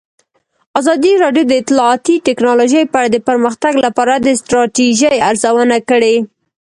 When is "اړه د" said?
3.01-3.17